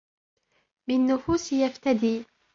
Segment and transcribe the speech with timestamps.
[0.87, 2.15] بالنفــــــــــــوسِ يفتــــــــــــــدى